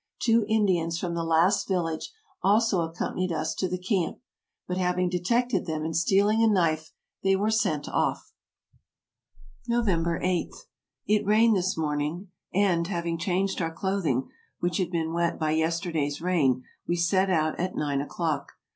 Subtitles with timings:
[0.17, 2.11] Two Indians from the last village
[2.41, 4.17] also accompanied us to the camp;
[4.67, 8.33] but having detected them in stealing a knife, they were sent off.
[9.67, 10.51] "November 8.—
[11.05, 14.27] It rained this morning; and, having changed our clothing,
[14.59, 18.53] which had been wet by yesterday's rain, we set out at nine o'clock.